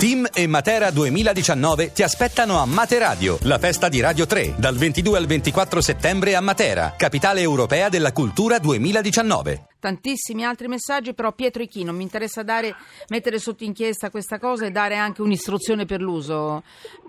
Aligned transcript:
Team 0.00 0.26
e 0.32 0.46
Matera 0.46 0.90
2019 0.90 1.92
ti 1.92 2.02
aspettano 2.02 2.58
a 2.58 2.64
Materadio, 2.64 3.36
la 3.42 3.58
festa 3.58 3.90
di 3.90 4.00
Radio 4.00 4.24
3, 4.24 4.54
dal 4.56 4.74
22 4.74 5.18
al 5.18 5.26
24 5.26 5.82
settembre 5.82 6.34
a 6.34 6.40
Matera, 6.40 6.94
capitale 6.96 7.42
europea 7.42 7.90
della 7.90 8.10
cultura 8.10 8.58
2019. 8.58 9.66
Tantissimi 9.78 10.42
altri 10.42 10.68
messaggi, 10.68 11.12
però 11.12 11.32
Pietro 11.32 11.62
Ichino 11.62 11.92
mi 11.92 12.02
interessa 12.02 12.42
dare, 12.42 12.74
mettere 13.08 13.38
sotto 13.38 13.64
inchiesta 13.64 14.08
questa 14.08 14.38
cosa 14.38 14.64
e 14.64 14.70
dare 14.70 14.96
anche 14.96 15.20
un'istruzione 15.20 15.84
per 15.84 16.00
l'uso. 16.00 16.62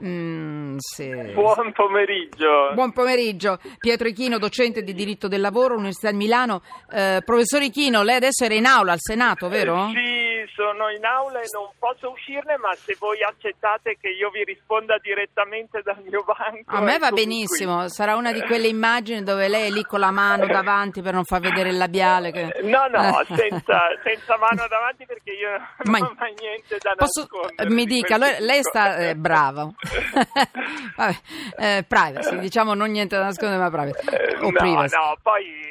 Mm, 0.04 0.76
se... 0.78 1.32
Buon 1.34 1.72
pomeriggio. 1.72 2.74
Buon 2.74 2.92
pomeriggio. 2.92 3.58
Pietro 3.78 4.10
Ichino, 4.10 4.38
docente 4.38 4.84
di 4.84 4.94
diritto 4.94 5.30
del 5.30 5.40
lavoro, 5.40 5.76
Università 5.76 6.12
di 6.12 6.18
Milano. 6.18 6.62
Eh, 6.94 7.22
professor 7.24 7.62
Ichino, 7.62 8.04
lei 8.04 8.16
adesso 8.16 8.44
era 8.44 8.54
in 8.54 8.66
aula 8.66 8.92
al 8.92 9.00
Senato, 9.00 9.48
vero? 9.48 9.88
Eh, 9.88 9.92
sì 9.94 10.31
sono 10.54 10.90
in 10.90 11.04
aula 11.06 11.40
e 11.42 11.48
non 11.54 11.70
posso 11.78 12.12
uscirne, 12.12 12.58
ma 12.58 12.74
se 12.76 12.96
voi 13.00 13.22
accettate 13.24 13.98
che 14.00 14.10
io 14.10 14.30
vi 14.30 14.44
risponda 14.44 14.98
direttamente 15.00 15.82
dal 15.82 16.02
mio 16.04 16.24
banco. 16.24 16.76
A 16.76 16.82
me 16.82 16.98
va 16.98 17.12
benissimo, 17.12 17.80
qui. 17.80 17.90
sarà 17.90 18.16
una 18.16 18.32
di 18.32 18.42
quelle 18.42 18.68
immagini 18.68 19.24
dove 19.24 19.48
lei 19.48 19.68
è 19.68 19.72
lì 19.72 19.84
con 19.84 20.00
la 20.00 20.12
mano 20.12 20.48
davanti 20.48 21.02
per 21.02 21.14
non 21.14 21.24
far 21.24 21.42
vedere 21.42 21.70
il 21.70 21.78
labiale. 21.78 22.32
Che... 22.32 22.60
No, 22.64 22.88
no, 22.88 23.24
senza, 23.28 23.80
senza, 24.04 24.38
mano 24.38 24.66
davanti 24.68 25.06
perché 25.06 25.32
io 25.32 25.50
ma... 25.86 25.98
non 26.00 26.08
ho 26.10 26.16
mai 26.18 26.34
niente 26.40 26.78
da 26.80 26.96
posso... 26.96 27.28
Mi 27.68 27.86
dica, 27.86 28.18
lei, 28.18 28.42
lei 28.42 28.64
sta 28.64 28.98
eh, 28.98 29.16
bravo. 29.16 29.74
Vabbè, 30.96 31.16
eh, 31.58 31.86
privacy, 31.88 32.40
diciamo 32.40 32.74
non 32.74 32.92
niente 32.92 33.16
da 33.16 33.24
nascondere, 33.24 33.62
ma 33.62 33.70
privacy. 33.70 34.08
Eh, 34.10 34.38
o 34.38 34.50
no, 34.50 34.52
privacy. 34.52 34.96
no, 34.96 35.18
poi 35.22 35.70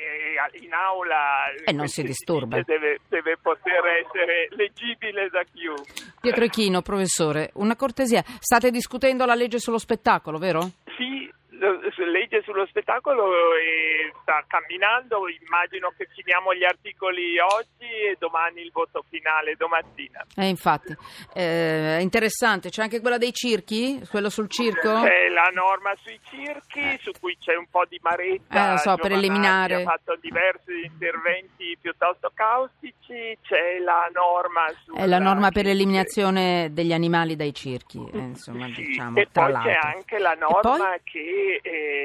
in 0.60 0.72
aula 0.72 1.52
e 1.64 1.72
non 1.72 1.88
si 1.88 2.02
disturba. 2.02 2.60
Deve, 2.62 3.00
deve, 3.08 3.36
poter 3.36 3.84
essere 4.02 4.48
leggibile 4.60 5.28
da 5.30 5.42
chiunque. 5.50 5.86
Pietro 6.20 6.44
Echino, 6.44 6.82
professore, 6.82 7.50
una 7.54 7.76
cortesia. 7.76 8.22
State 8.38 8.70
discutendo 8.70 9.24
la 9.24 9.34
legge 9.34 9.58
sullo 9.58 9.78
spettacolo, 9.78 10.38
vero? 10.38 10.70
Sì, 10.96 11.30
legge 12.10 12.42
sullo 12.42 12.66
spettacolo 12.66 13.54
e 13.54 14.12
sta 14.22 14.44
camminando, 14.46 15.28
immagino 15.28 15.92
che 15.96 16.06
finiamo 16.14 16.54
gli 16.54 16.64
articoli 16.64 17.38
oggi 17.38 17.88
e 17.88 18.16
domani 18.18 18.62
il 18.62 18.70
voto 18.72 19.04
finale, 19.08 19.54
domattina. 19.56 20.24
Eh, 20.36 20.48
infatti, 20.48 20.94
eh, 21.34 21.98
è 21.98 22.00
interessante, 22.00 22.70
c'è 22.70 22.82
anche 22.82 23.00
quella 23.00 23.18
dei 23.18 23.32
circhi, 23.32 24.00
quello 24.10 24.28
sul 24.28 24.48
circo? 24.48 25.02
C'è 25.02 25.28
la 25.28 25.50
norma 25.52 25.92
sui 25.96 26.18
circhi, 26.24 26.98
su 27.00 27.12
cui 27.20 27.36
c'è 27.38 27.56
un 27.56 27.66
po' 27.70 27.84
di 27.88 27.98
maretta, 28.02 28.74
eh, 28.74 28.78
so, 28.78 28.96
per 28.96 29.12
eliminare... 29.12 29.74
ha 29.74 29.82
fatto 29.82 30.16
diversi 30.20 30.84
interventi 30.84 31.76
piuttosto 31.80 32.30
caustici, 32.34 33.36
c'è 33.42 33.78
la 33.78 34.08
norma. 34.12 34.66
È 34.94 35.06
la 35.06 35.18
norma 35.18 35.50
per 35.50 35.64
l'eliminazione 35.64 36.68
degli 36.72 36.92
animali 36.92 37.36
dai 37.36 37.54
circhi, 37.54 37.98
eh, 38.12 38.18
insomma, 38.18 38.66
sì, 38.66 38.82
diciamo, 38.82 39.18
E 39.18 39.28
poi 39.30 39.52
l'altro. 39.52 39.70
c'è 39.70 39.78
anche 39.82 40.18
la 40.18 40.34
norma 40.34 40.96
che 41.02 41.60
eh, 41.62 41.99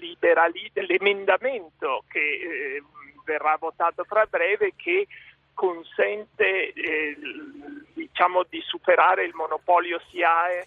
liberali- 0.00 0.70
l'emendamento 0.74 2.04
che 2.08 2.18
eh, 2.18 2.82
verrà 3.24 3.56
votato 3.58 4.04
fra 4.04 4.26
breve 4.28 4.72
che 4.76 5.06
consente 5.52 6.72
eh, 6.72 7.16
diciamo 7.94 8.44
di 8.48 8.60
superare 8.66 9.24
il 9.24 9.34
monopolio 9.34 9.98
SIAE 10.10 10.66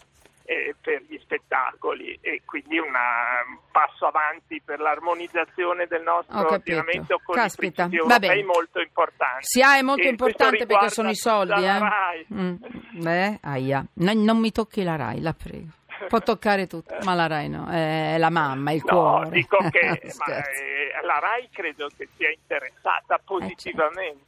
eh, 0.50 0.76
per 0.82 1.04
gli 1.08 1.16
spettacoli 1.20 2.18
e 2.22 2.42
quindi 2.44 2.80
una, 2.80 3.46
un 3.48 3.60
passo 3.72 4.08
avanti 4.08 4.60
per 4.66 4.80
l'armonizzazione 4.80 5.86
del 5.86 6.02
nostro 6.02 6.54
ordinamento 6.54 7.22
con 7.24 7.36
Caspita. 7.36 7.88
i 7.92 7.98
europei 7.98 8.44
molto 8.44 8.82
importante. 8.82 9.44
SIAE 9.44 9.80
è 9.80 9.82
molto 9.84 10.08
e 10.08 10.10
importante 10.10 10.66
perché 10.66 10.90
sono 10.90 11.12
i 11.12 11.16
soldi. 11.16 11.64
Eh? 11.64 12.26
Mm. 12.34 12.56
Beh, 12.94 13.38
aia. 13.44 13.86
No, 13.94 14.14
non 14.16 14.40
mi 14.40 14.52
tocchi 14.52 14.82
la 14.82 14.96
RAI, 14.96 15.22
la 15.22 15.34
prego. 15.34 15.68
Può 16.10 16.20
toccare 16.22 16.68
tutto, 16.68 16.96
ma 17.04 17.14
la 17.14 17.28
RAI 17.28 17.50
no, 17.50 17.68
è 17.68 18.18
la 18.18 18.30
mamma, 18.30 18.72
il 18.72 18.82
no, 18.86 18.92
cuore. 18.92 19.30
dico 19.30 19.58
che 19.70 20.02
ma, 20.18 20.38
eh, 20.38 21.06
la 21.06 21.20
RAI 21.20 21.50
credo 21.52 21.88
che 21.96 22.10
sia 22.18 22.32
interessata 22.32 23.20
positivamente. 23.24 24.26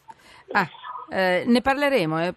Eh, 0.48 0.54
certo. 0.54 0.76
ah, 1.10 1.18
eh, 1.18 1.44
ne 1.46 1.62
parleremo, 1.62 2.24
eh, 2.24 2.34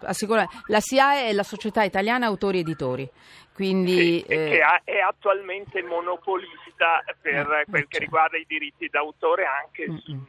la 0.67 0.79
SIAE 0.79 1.27
è 1.27 1.33
la 1.33 1.43
Società 1.43 1.83
Italiana 1.83 2.25
Autori 2.25 2.59
Editori, 2.59 3.09
quindi... 3.55 4.19
Sì, 4.19 4.21
eh, 4.27 4.59
che 4.59 4.59
è 4.83 4.99
attualmente 4.99 5.81
monopolista 5.81 7.03
per 7.21 7.49
eh, 7.49 7.65
quel 7.69 7.83
che 7.83 7.87
certo. 7.89 7.99
riguarda 7.99 8.37
i 8.37 8.45
diritti 8.45 8.89
d'autore 8.89 9.45
anche 9.45 9.87
mm-hmm. 9.87 9.97
sui 9.99 10.19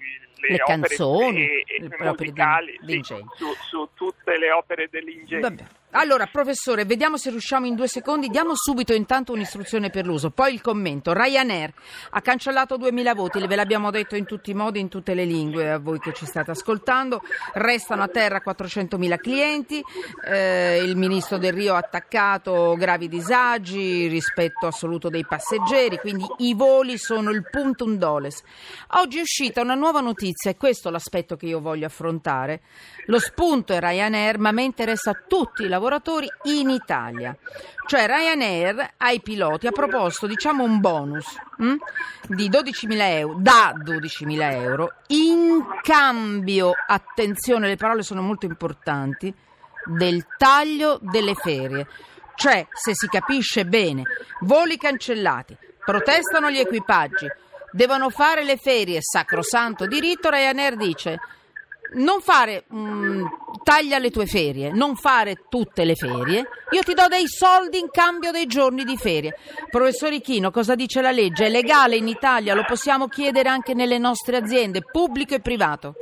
le, 0.48 0.58
canzoni 0.58 1.44
e, 1.44 1.64
e 1.66 1.88
musicali 1.98 2.78
di, 2.82 3.00
sì, 3.02 3.14
su, 3.36 3.54
su, 3.68 3.88
tutte 3.94 4.38
le 4.38 4.52
opere 4.52 4.88
dell'ingegno. 4.90 5.54
Allora, 5.90 6.26
professore, 6.26 6.84
vediamo 6.84 7.16
se 7.16 7.30
riusciamo 7.30 7.64
in 7.64 7.74
due 7.74 7.88
secondi. 7.88 8.28
Diamo 8.28 8.54
subito 8.54 8.92
intanto 8.92 9.32
un'istruzione 9.32 9.88
per 9.88 10.04
l'uso, 10.04 10.30
poi 10.30 10.52
il 10.52 10.60
commento. 10.60 11.14
Ryanair 11.14 11.72
ha 12.10 12.20
cancellato 12.20 12.76
2000 12.76 13.14
voti, 13.14 13.46
ve 13.46 13.56
l'abbiamo 13.56 13.90
detto 13.90 14.14
in 14.14 14.26
tutti 14.26 14.50
i 14.50 14.54
modi, 14.54 14.78
in 14.78 14.88
tutte 14.88 15.14
le 15.14 15.24
lingue, 15.24 15.70
a 15.70 15.78
voi 15.78 15.98
che 15.98 16.12
ci 16.12 16.26
state 16.26 16.50
ascoltando. 16.50 17.22
Restano 17.54 18.02
a 18.02 18.08
terra 18.08 18.42
400.000 18.44 19.16
clienti. 19.18 19.82
Eh, 20.28 20.82
il 20.84 20.96
ministro 20.96 21.38
Del 21.38 21.54
Rio 21.54 21.74
ha 21.74 21.78
attaccato 21.78 22.74
gravi 22.76 23.08
disagi, 23.16 24.08
rispetto 24.08 24.66
assoluto 24.66 25.08
dei 25.08 25.24
passeggeri, 25.24 25.98
quindi 25.98 26.26
i 26.38 26.54
voli 26.54 26.98
sono 26.98 27.30
il 27.30 27.48
puntum 27.50 27.96
doles. 27.96 28.42
Oggi 28.98 29.18
è 29.18 29.22
uscita 29.22 29.62
una 29.62 29.74
nuova 29.74 30.00
notizia, 30.00 30.50
e 30.50 30.56
questo 30.56 30.88
è 30.88 30.90
l'aspetto 30.90 31.36
che 31.36 31.46
io 31.46 31.60
voglio 31.60 31.86
affrontare. 31.86 32.60
Lo 33.06 33.18
spunto 33.18 33.72
è 33.72 33.80
Ryanair, 33.80 34.38
ma 34.38 34.50
a 34.50 34.52
me 34.52 34.64
interessa 34.64 35.12
tutti 35.26 35.64
i 35.64 35.68
lavoratori 35.68 36.28
in 36.44 36.68
Italia. 36.68 37.36
Cioè 37.86 38.06
Ryanair 38.06 38.94
ai 38.98 39.20
piloti 39.20 39.66
ha 39.66 39.72
proposto 39.72 40.26
diciamo 40.26 40.64
un 40.64 40.80
bonus 40.80 41.26
hm, 41.58 41.76
di 42.28 42.50
12.000 42.50 42.96
euro, 43.00 43.36
da 43.38 43.74
12.000 43.76 44.52
euro, 44.52 44.92
in 45.08 45.64
cambio, 45.82 46.72
attenzione 46.86 47.68
le 47.68 47.76
parole 47.76 48.02
sono 48.02 48.22
molto 48.22 48.46
importanti, 48.46 49.32
del 49.86 50.26
taglio 50.36 50.98
delle 51.00 51.34
ferie. 51.34 51.86
Cioè, 52.36 52.66
se 52.72 52.92
si 52.94 53.08
capisce 53.08 53.64
bene, 53.64 54.02
voli 54.40 54.76
cancellati, 54.76 55.56
protestano 55.84 56.50
gli 56.50 56.58
equipaggi, 56.58 57.26
devono 57.72 58.10
fare 58.10 58.44
le 58.44 58.56
ferie, 58.56 59.00
sacrosanto 59.00 59.86
diritto, 59.86 60.30
Ryanair 60.30 60.76
dice 60.76 61.18
non 61.94 62.20
fare 62.20 62.64
mh, 62.66 62.78
mm, 62.78 63.26
taglia 63.62 63.98
le 63.98 64.10
tue 64.10 64.26
ferie, 64.26 64.72
non 64.72 64.96
fare 64.96 65.44
tutte 65.48 65.84
le 65.84 65.94
ferie, 65.94 66.48
io 66.70 66.82
ti 66.82 66.94
do 66.94 67.06
dei 67.08 67.28
soldi 67.28 67.78
in 67.78 67.88
cambio 67.90 68.32
dei 68.32 68.46
giorni 68.46 68.84
di 68.84 68.96
ferie. 68.96 69.36
Professor 69.70 70.12
Ichino, 70.12 70.50
cosa 70.50 70.74
dice 70.74 71.00
la 71.00 71.10
legge? 71.10 71.46
È 71.46 71.48
legale 71.48 71.96
in 71.96 72.08
Italia, 72.08 72.54
lo 72.54 72.64
possiamo 72.64 73.08
chiedere 73.08 73.48
anche 73.48 73.74
nelle 73.74 73.98
nostre 73.98 74.36
aziende, 74.36 74.82
pubblico 74.82 75.34
e 75.34 75.40
privato. 75.40 75.94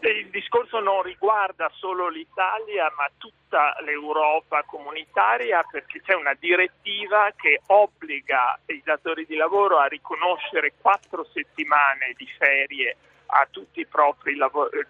Il 0.00 0.28
discorso 0.30 0.78
non 0.78 1.02
riguarda 1.02 1.70
solo 1.74 2.08
l'Italia, 2.08 2.92
ma 2.96 3.10
tutta 3.18 3.76
l'Europa 3.84 4.62
comunitaria, 4.62 5.64
perché 5.68 6.00
c'è 6.02 6.14
una 6.14 6.34
direttiva 6.34 7.32
che 7.36 7.60
obbliga 7.66 8.58
i 8.66 8.82
datori 8.84 9.26
di 9.26 9.36
lavoro 9.36 9.78
a 9.78 9.86
riconoscere 9.86 10.74
quattro 10.80 11.24
settimane 11.32 12.14
di 12.16 12.26
ferie 12.38 12.96
a 13.26 13.48
tutti 13.50 13.80
i 13.80 13.86
propri 13.86 14.36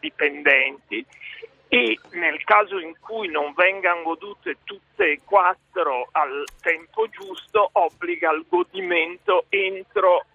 dipendenti 0.01 1.07
e 1.69 1.99
nel 2.13 2.45
caso 2.45 2.79
in 2.79 2.95
cui 3.01 3.29
non 3.29 3.53
vengano 3.55 4.03
godute 4.03 4.59
tutte 4.63 5.13
e 5.13 5.21
quattro 5.25 6.09
al 6.13 6.45
tempo 6.61 7.09
giusto 7.09 7.71
obbliga 7.73 8.31
al 8.31 8.45
godimento 8.49 9.47
entro 9.49 10.27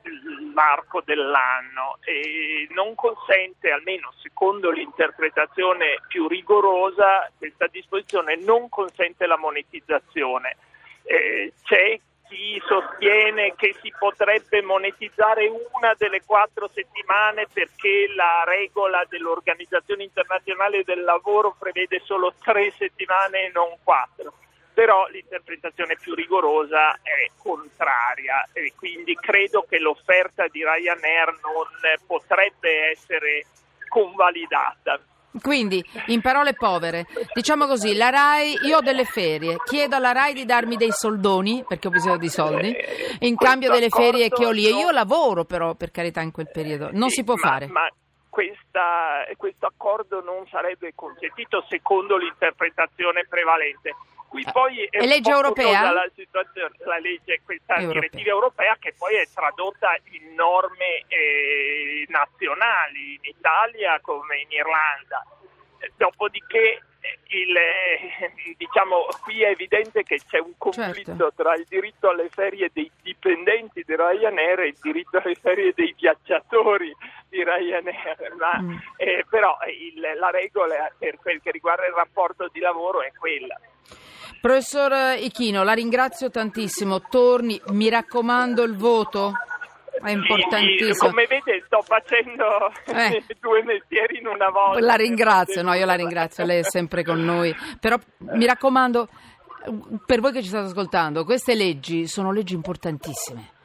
l'arco 0.53 1.01
dell'anno 1.05 1.97
e 2.03 2.67
non 2.71 2.95
consente, 2.95 3.71
almeno 3.71 4.11
secondo 4.21 4.71
l'interpretazione 4.71 6.01
più 6.07 6.27
rigorosa, 6.27 7.31
questa 7.37 7.67
disposizione 7.67 8.35
non 8.35 8.67
consente 8.67 9.25
la 9.25 9.37
monetizzazione. 9.37 10.57
Eh, 11.03 11.53
c'è 11.63 11.99
chi 12.31 12.61
sostiene 12.65 13.55
che 13.57 13.75
si 13.81 13.93
potrebbe 13.99 14.61
monetizzare 14.61 15.49
una 15.49 15.93
delle 15.97 16.23
quattro 16.25 16.69
settimane 16.73 17.45
perché 17.51 18.07
la 18.15 18.43
regola 18.45 19.03
dell'Organizzazione 19.09 20.03
Internazionale 20.03 20.83
del 20.85 21.03
Lavoro 21.03 21.53
prevede 21.59 22.01
solo 22.05 22.33
tre 22.41 22.71
settimane 22.77 23.47
e 23.47 23.51
non 23.53 23.75
quattro. 23.83 24.33
Però 24.73 25.07
l'interpretazione 25.09 25.97
più 25.99 26.15
rigorosa 26.15 26.93
è 27.01 27.29
contraria 27.37 28.47
e 28.53 28.71
quindi 28.77 29.13
credo 29.15 29.65
che 29.67 29.79
l'offerta 29.79 30.47
di 30.47 30.63
Ryanair 30.63 31.37
non 31.43 31.67
potrebbe 32.07 32.91
essere 32.91 33.45
convalidata. 33.89 35.01
Quindi, 35.39 35.83
in 36.07 36.21
parole 36.21 36.53
povere, 36.53 37.05
diciamo 37.33 37.65
così, 37.65 37.95
la 37.95 38.09
RAI, 38.09 38.59
io 38.63 38.77
ho 38.77 38.81
delle 38.81 39.05
ferie, 39.05 39.57
chiedo 39.63 39.95
alla 39.95 40.11
RAI 40.11 40.33
di 40.33 40.45
darmi 40.45 40.75
dei 40.75 40.91
soldoni, 40.91 41.63
perché 41.67 41.87
ho 41.87 41.91
bisogno 41.91 42.17
di 42.17 42.29
soldi, 42.29 42.75
in 43.19 43.35
cambio 43.37 43.71
delle 43.71 43.89
ferie 43.89 44.29
che 44.29 44.45
ho 44.45 44.51
lì. 44.51 44.65
E 44.65 44.71
io 44.71 44.91
lavoro 44.91 45.45
però, 45.45 45.73
per 45.75 45.91
carità, 45.91 46.21
in 46.21 46.31
quel 46.31 46.49
periodo. 46.51 46.89
Non 46.91 47.09
si 47.09 47.23
può 47.23 47.35
fare. 47.35 47.67
Ma 47.67 47.87
questa, 48.29 49.25
questo 49.37 49.67
accordo 49.67 50.21
non 50.21 50.47
sarebbe 50.49 50.93
consentito 50.95 51.65
secondo 51.67 52.17
l'interpretazione 52.17 53.25
prevalente. 53.27 53.95
Qui 54.31 54.43
Ah, 54.45 54.51
poi 54.53 54.87
è 54.89 54.99
un 55.01 55.07
legge 55.07 55.29
europea? 55.29 55.81
La, 55.91 55.91
la 55.91 56.97
legge, 56.99 57.41
questa 57.43 57.75
Europea. 57.75 57.99
direttiva 57.99 58.29
europea 58.29 58.77
che 58.79 58.93
poi 58.97 59.15
è 59.15 59.27
tradotta 59.27 59.93
in 60.11 60.33
norme 60.35 61.03
eh, 61.09 62.05
nazionali 62.07 63.15
in 63.15 63.19
Italia 63.23 63.99
come 63.99 64.37
in 64.39 64.47
Irlanda. 64.51 65.25
Eh, 65.79 65.91
Dopodiché 65.97 66.81
eh, 67.01 67.19
il, 67.25 67.55
eh, 67.57 68.55
diciamo, 68.55 69.05
qui 69.21 69.43
è 69.43 69.49
evidente 69.49 70.03
che 70.03 70.21
c'è 70.25 70.39
un 70.39 70.53
conflitto 70.57 71.03
Certo. 71.17 71.33
tra 71.35 71.53
il 71.55 71.65
diritto 71.67 72.09
alle 72.09 72.29
ferie 72.29 72.69
dei 72.71 72.89
dipendenti 73.01 73.83
di 73.85 73.93
Ryanair 73.97 74.61
e 74.61 74.67
il 74.67 74.77
diritto 74.81 75.17
alle 75.17 75.35
ferie 75.35 75.73
dei 75.75 75.93
viaggiatori 75.97 76.95
di 77.27 77.43
Ryanair, 77.43 78.33
ma, 78.39 78.57
Mm. 78.61 78.77
eh, 78.95 79.25
però 79.29 79.57
il- 79.67 80.13
la 80.17 80.29
regola 80.29 80.89
per 80.97 81.17
quel 81.17 81.41
che 81.41 81.51
riguarda 81.51 81.85
il 81.85 81.93
rapporto 81.93 82.47
di 82.47 82.61
lavoro 82.61 83.01
è 83.01 83.11
quella. 83.11 83.59
Professor 84.41 85.15
Ichino, 85.19 85.63
la 85.63 85.73
ringrazio 85.73 86.31
tantissimo. 86.31 87.01
Torni, 87.01 87.61
mi 87.67 87.89
raccomando, 87.89 88.63
il 88.63 88.75
voto 88.75 89.33
è 90.01 90.09
importantissimo. 90.09 90.93
sì, 90.93 90.99
come 90.99 91.27
vede 91.27 91.63
sto 91.67 91.81
facendo 91.83 92.71
Eh. 92.87 93.23
due 93.39 93.63
mestieri 93.63 94.17
in 94.17 94.25
una 94.25 94.49
volta. 94.49 94.79
La 94.79 94.95
ringrazio, 94.95 95.61
no, 95.61 95.73
io 95.73 95.85
la 95.85 95.93
ringrazio, 95.93 96.43
lei 96.43 96.59
è 96.59 96.63
sempre 96.63 97.03
con 97.03 97.23
noi. 97.23 97.55
Però 97.79 97.97
mi 98.33 98.47
raccomando, 98.47 99.07
per 100.07 100.21
voi 100.21 100.31
che 100.31 100.41
ci 100.41 100.47
state 100.47 100.65
ascoltando, 100.65 101.23
queste 101.23 101.53
leggi 101.53 102.07
sono 102.07 102.31
leggi 102.31 102.55
importantissime. 102.55 103.59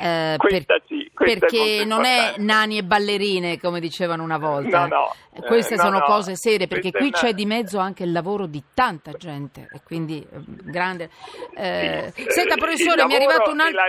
Eh, 0.00 0.34
Questa 0.36 0.80
sì, 0.86 1.04
è 1.04 1.10
perché 1.12 1.84
non 1.84 2.04
è 2.04 2.34
nani 2.38 2.78
e 2.78 2.84
ballerine 2.84 3.58
come 3.58 3.80
dicevano 3.80 4.22
una 4.22 4.38
volta. 4.38 4.86
No, 4.86 4.86
no, 4.86 5.14
Eh, 5.34 5.42
Queste 5.42 5.74
eh, 5.74 5.76
no, 5.76 5.82
sono 5.82 5.98
no, 5.98 6.04
cose 6.04 6.36
serie 6.36 6.68
perché 6.68 6.92
qui 6.92 7.10
c'è 7.10 7.32
di 7.34 7.44
mezzo 7.46 7.78
anche 7.78 8.04
il 8.04 8.12
lavoro 8.12 8.46
di 8.46 8.62
tanta 8.74 9.10
gente 9.12 9.68
e 9.72 9.80
quindi 9.84 10.20
eh, 10.20 10.38
grande. 10.44 11.10
Eh, 11.56 12.12
Sì, 12.14 12.24
senta 12.28 12.54
professore, 12.56 13.04
mi 13.06 13.12
è 13.12 13.16
arrivato 13.16 13.50
un 13.50 13.60
altro... 13.60 13.80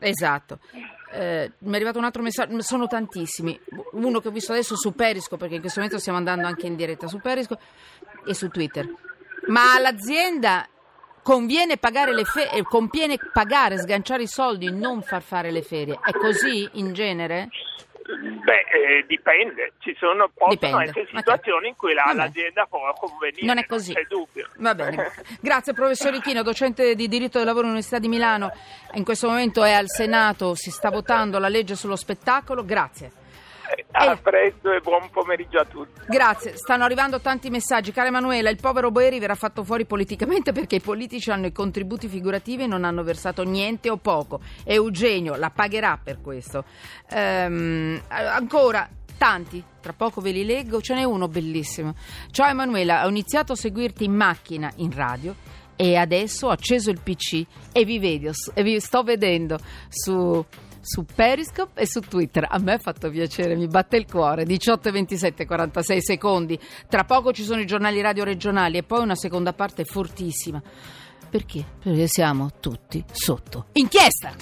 Esatto. 0.00 0.58
Eh, 1.12 1.52
mi 1.58 1.72
è 1.72 1.74
arrivato 1.76 1.98
un 1.98 2.04
altro 2.04 2.22
messaggio, 2.22 2.60
sono 2.60 2.86
tantissimi. 2.86 3.58
Uno 3.92 4.20
che 4.20 4.28
ho 4.28 4.32
visto 4.32 4.52
adesso 4.52 4.76
su 4.76 4.94
Periscope, 4.94 5.38
perché 5.38 5.54
in 5.54 5.60
questo 5.60 5.80
momento 5.80 5.98
stiamo 6.00 6.18
andando 6.18 6.46
anche 6.46 6.66
in 6.66 6.76
diretta 6.76 7.06
su 7.06 7.18
Periscope 7.20 7.62
e 8.26 8.34
su 8.34 8.48
Twitter. 8.48 8.86
Ma 9.46 9.74
all'azienda 9.74 10.66
conviene 11.26 11.76
pagare 11.76 12.14
le 12.14 12.22
ferie, 12.22 12.62
conviene 12.62 13.18
pagare, 13.32 13.78
sganciare 13.78 14.22
i 14.22 14.28
soldi, 14.28 14.70
non 14.70 15.02
far 15.02 15.22
fare 15.22 15.50
le 15.50 15.60
ferie. 15.62 15.98
È 16.00 16.12
così 16.12 16.68
in 16.74 16.92
genere? 16.92 17.48
Beh, 18.44 18.98
eh, 19.00 19.04
dipende, 19.08 19.72
ci 19.80 19.92
sono, 19.98 20.28
possono 20.32 20.50
Dipende, 20.54 20.84
essere 20.84 21.08
situazioni 21.12 21.66
in 21.66 21.74
cui 21.74 21.94
la- 21.94 22.12
l'azienda 22.14 22.64
può 22.66 22.78
convenire, 22.92 23.44
Non 23.44 23.58
è 23.58 23.66
così. 23.66 23.92
c'è 23.92 24.06
dubbio. 24.08 24.46
Va 24.58 24.76
bene. 24.76 25.10
Grazie 25.40 25.72
professor 25.72 26.14
Ichino, 26.14 26.44
docente 26.44 26.94
di 26.94 27.08
diritto 27.08 27.38
del 27.38 27.46
lavoro 27.48 27.64
all'Università 27.64 27.98
di 27.98 28.06
Milano. 28.06 28.52
In 28.92 29.02
questo 29.02 29.26
momento 29.26 29.64
è 29.64 29.72
al 29.72 29.88
Senato, 29.90 30.54
si 30.54 30.70
sta 30.70 30.90
votando 30.90 31.40
la 31.40 31.48
legge 31.48 31.74
sullo 31.74 31.96
spettacolo. 31.96 32.64
Grazie. 32.64 33.10
A 33.92 34.12
Eh. 34.12 34.16
presto 34.18 34.70
e 34.72 34.80
buon 34.80 35.08
pomeriggio 35.10 35.58
a 35.58 35.64
tutti. 35.64 36.00
Grazie, 36.06 36.56
stanno 36.56 36.84
arrivando 36.84 37.20
tanti 37.20 37.50
messaggi. 37.50 37.92
Cara 37.92 38.08
Emanuela, 38.08 38.50
il 38.50 38.58
povero 38.60 38.90
Boeri 38.90 39.18
verrà 39.18 39.34
fatto 39.34 39.64
fuori 39.64 39.84
politicamente 39.86 40.52
perché 40.52 40.76
i 40.76 40.80
politici 40.80 41.30
hanno 41.30 41.46
i 41.46 41.52
contributi 41.52 42.08
figurativi 42.08 42.64
e 42.64 42.66
non 42.66 42.84
hanno 42.84 43.02
versato 43.02 43.42
niente 43.42 43.90
o 43.90 43.96
poco. 43.96 44.40
Eugenio 44.64 45.34
la 45.36 45.50
pagherà 45.50 45.98
per 46.02 46.20
questo. 46.20 46.64
Ehm, 47.10 48.00
ancora. 48.08 48.88
Tanti, 49.18 49.64
tra 49.80 49.94
poco 49.94 50.20
ve 50.20 50.30
li 50.30 50.44
leggo, 50.44 50.82
ce 50.82 50.92
n'è 50.94 51.02
uno 51.02 51.26
bellissimo. 51.26 51.94
Ciao 52.30 52.50
Emanuela, 52.50 53.06
ho 53.06 53.08
iniziato 53.08 53.52
a 53.52 53.56
seguirti 53.56 54.04
in 54.04 54.12
macchina, 54.14 54.70
in 54.76 54.94
radio 54.94 55.34
e 55.74 55.96
adesso 55.96 56.48
ho 56.48 56.50
acceso 56.50 56.90
il 56.90 57.00
PC 57.00 57.42
e 57.72 57.84
vi 57.86 57.98
vedo, 57.98 58.32
e 58.52 58.62
vi 58.62 58.78
sto 58.78 59.02
vedendo 59.02 59.58
su, 59.88 60.44
su 60.86 61.04
Periscope 61.04 61.80
e 61.80 61.86
su 61.86 62.00
Twitter. 62.00 62.46
A 62.48 62.58
me 62.58 62.74
ha 62.74 62.78
fatto 62.78 63.10
piacere, 63.10 63.56
mi 63.56 63.66
batte 63.66 63.96
il 63.96 64.06
cuore. 64.06 64.44
18 64.44 64.88
e 64.88 64.92
27, 64.92 65.44
46 65.44 66.02
secondi. 66.02 66.58
Tra 66.88 67.04
poco 67.04 67.32
ci 67.32 67.42
sono 67.42 67.60
i 67.60 67.66
giornali 67.66 68.00
radio 68.00 68.22
regionali 68.22 68.78
e 68.78 68.84
poi 68.84 69.02
una 69.02 69.16
seconda 69.16 69.52
parte 69.52 69.84
fortissima. 69.84 70.62
Perché? 71.28 71.64
Perché 71.82 72.06
siamo 72.06 72.50
tutti 72.60 73.04
sotto 73.10 73.66
inchiesta. 73.72 74.34